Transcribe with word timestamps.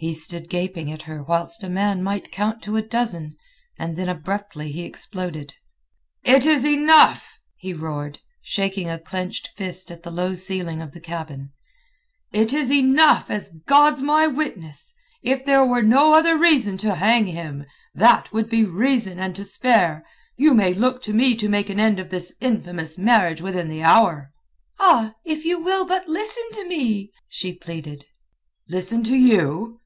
He 0.00 0.14
stood 0.14 0.48
gaping 0.48 0.92
at 0.92 1.02
her 1.02 1.24
whilst 1.24 1.64
a 1.64 1.68
man 1.68 2.04
might 2.04 2.30
count 2.30 2.62
to 2.62 2.76
a 2.76 2.82
dozen, 2.82 3.36
and 3.76 3.96
then 3.96 4.08
abruptly 4.08 4.70
he 4.70 4.84
exploded. 4.84 5.54
"It 6.22 6.46
is 6.46 6.64
enough!" 6.64 7.36
he 7.56 7.74
roared, 7.74 8.20
shaking 8.40 8.88
a 8.88 9.00
clenched 9.00 9.48
fist 9.56 9.90
at 9.90 10.04
the 10.04 10.12
low 10.12 10.34
ceiling 10.34 10.80
of 10.80 10.92
the 10.92 11.00
cabin. 11.00 11.50
"It 12.30 12.52
is 12.52 12.70
enough, 12.70 13.28
as 13.28 13.56
God's 13.66 14.00
my 14.00 14.28
Witness. 14.28 14.94
If 15.22 15.44
there 15.44 15.64
were 15.64 15.82
no 15.82 16.14
other 16.14 16.38
reason 16.38 16.78
to 16.78 16.94
hang 16.94 17.26
him, 17.26 17.66
that 17.92 18.32
would 18.32 18.48
be 18.48 18.64
reason 18.64 19.18
and 19.18 19.34
to 19.34 19.42
spare. 19.42 20.06
You 20.36 20.54
may 20.54 20.74
look 20.74 21.02
to 21.02 21.12
me 21.12 21.34
to 21.34 21.48
make 21.48 21.68
an 21.70 21.80
end 21.80 21.98
of 21.98 22.10
this 22.10 22.32
infamous 22.40 22.98
marriage 22.98 23.40
within 23.42 23.68
the 23.68 23.82
hour." 23.82 24.30
"Ah, 24.78 25.14
if 25.24 25.44
you 25.44 25.60
will 25.60 25.84
but 25.84 26.06
listen 26.08 26.44
to 26.52 26.68
me!" 26.68 27.10
she 27.26 27.52
pleaded. 27.52 28.04
"Listen 28.68 29.02
to 29.02 29.16
you?" 29.16 29.80